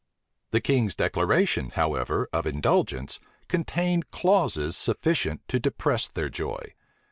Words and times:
The 0.49 0.61
king's 0.61 0.95
declaration, 0.95 1.69
however, 1.75 2.27
of 2.33 2.47
indulgence, 2.47 3.19
contained 3.47 4.09
clauses 4.09 4.75
sufficient 4.75 5.47
to 5.49 5.59
depress 5.59 6.07
their 6.11 6.27
joy. 6.27 6.73